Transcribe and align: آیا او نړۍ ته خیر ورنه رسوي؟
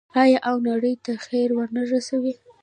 آیا 0.21 0.39
او 0.49 0.55
نړۍ 0.69 0.93
ته 1.03 1.11
خیر 1.25 1.49
ورنه 1.57 1.81
رسوي؟ 1.93 2.33